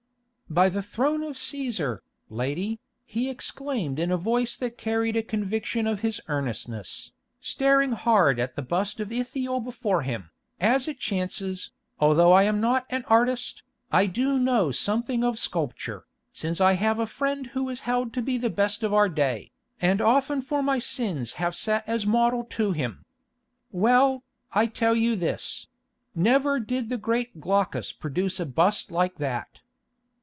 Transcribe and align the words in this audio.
"By 0.49 0.67
the 0.67 0.83
throne 0.83 1.23
of 1.23 1.37
Cæsar, 1.37 1.99
lady," 2.29 2.81
he 3.05 3.29
exclaimed 3.29 3.97
in 3.97 4.11
a 4.11 4.17
voice 4.17 4.57
that 4.57 4.77
carried 4.77 5.15
a 5.15 5.23
conviction 5.23 5.87
of 5.87 6.01
his 6.01 6.19
earnestness, 6.27 7.13
staring 7.39 7.93
hard 7.93 8.37
at 8.37 8.57
the 8.57 8.61
bust 8.61 8.99
of 8.99 9.13
Ithiel 9.13 9.61
before 9.61 10.01
him, 10.01 10.29
"as 10.59 10.89
it 10.89 10.99
chances, 10.99 11.71
although 12.01 12.33
I 12.33 12.43
am 12.43 12.59
not 12.59 12.85
an 12.89 13.05
artist, 13.07 13.63
I 13.93 14.07
do 14.07 14.37
know 14.37 14.71
something 14.71 15.23
of 15.23 15.39
sculpture, 15.39 16.05
since 16.33 16.59
I 16.59 16.73
have 16.73 16.99
a 16.99 17.05
friend 17.05 17.47
who 17.55 17.69
is 17.69 17.81
held 17.87 18.11
to 18.15 18.21
be 18.21 18.37
the 18.37 18.49
best 18.49 18.83
of 18.83 18.93
our 18.93 19.07
day, 19.07 19.53
and 19.79 20.01
often 20.01 20.41
for 20.41 20.61
my 20.61 20.79
sins 20.79 21.31
have 21.39 21.55
sat 21.55 21.85
as 21.87 22.05
model 22.05 22.43
to 22.59 22.73
him. 22.73 23.05
Well, 23.71 24.23
I 24.51 24.65
tell 24.65 24.97
you 24.97 25.15
this—never 25.15 26.59
did 26.59 26.89
the 26.89 26.97
great 26.97 27.39
Glaucus 27.39 27.93
produce 27.93 28.37
a 28.41 28.45
bust 28.45 28.91
like 28.91 29.15
that." 29.15 29.61